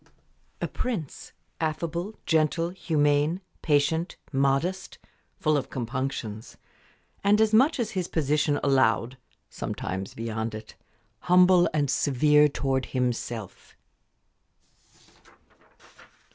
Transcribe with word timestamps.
"A 0.61 0.67
prince, 0.67 1.31
affable, 1.59 2.15
gentle, 2.25 2.71
humane, 2.71 3.39
patient, 3.61 4.15
modest, 4.33 4.97
full 5.37 5.55
of 5.55 5.69
compunctions, 5.69 6.57
and, 7.23 7.39
as 7.39 7.53
much 7.53 7.79
as 7.79 7.91
his 7.91 8.07
position 8.07 8.59
allowed 8.63 9.19
sometimes 9.47 10.15
beyond 10.15 10.55
it 10.55 10.73
humble, 11.19 11.69
and 11.71 11.87
severe 11.91 12.47
towards 12.47 12.87
himself." 12.93 13.77